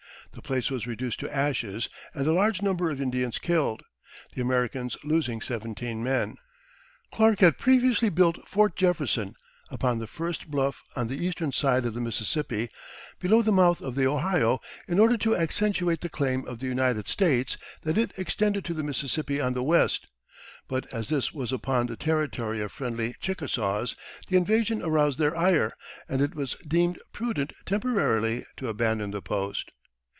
The 0.33 0.41
place 0.41 0.71
was 0.71 0.87
reduced 0.87 1.19
to 1.19 1.35
ashes 1.35 1.89
and 2.13 2.25
a 2.25 2.31
large 2.31 2.61
number 2.61 2.89
of 2.89 3.01
Indians 3.01 3.37
killed, 3.37 3.83
the 4.33 4.41
Americans 4.41 4.95
losing 5.03 5.41
seventeen 5.41 6.01
men. 6.01 6.37
Clark 7.11 7.39
had 7.41 7.57
previously 7.57 8.07
built 8.07 8.47
Fort 8.47 8.77
Jefferson, 8.77 9.35
upon 9.71 9.97
the 9.97 10.07
first 10.07 10.49
bluff 10.49 10.83
on 10.95 11.07
the 11.09 11.17
eastern 11.21 11.51
side 11.51 11.83
of 11.83 11.93
the 11.95 11.99
Mississippi 11.99 12.69
below 13.19 13.41
the 13.41 13.51
mouth 13.51 13.81
of 13.81 13.93
the 13.95 14.07
Ohio, 14.07 14.61
in 14.87 14.99
order 14.99 15.17
to 15.17 15.35
accentuate 15.35 15.99
the 15.99 16.07
claim 16.07 16.47
of 16.47 16.59
the 16.59 16.65
United 16.67 17.09
States 17.09 17.57
that 17.81 17.97
it 17.97 18.17
extended 18.17 18.63
to 18.63 18.73
the 18.73 18.83
Mississippi 18.83 19.41
on 19.41 19.53
the 19.53 19.61
west; 19.61 20.07
but 20.69 20.85
as 20.93 21.09
this 21.09 21.33
was 21.33 21.51
upon 21.51 21.87
the 21.87 21.97
territory 21.97 22.61
of 22.61 22.71
friendly 22.71 23.13
Chickasaws, 23.19 23.97
the 24.29 24.37
invasion 24.37 24.81
aroused 24.81 25.19
their 25.19 25.35
ire, 25.35 25.73
and 26.07 26.21
it 26.21 26.35
was 26.35 26.53
deemed 26.65 26.99
prudent 27.11 27.51
temporarily 27.65 28.45
to 28.55 28.69
abandon 28.69 29.11
the 29.11 29.21
post. 29.21 29.69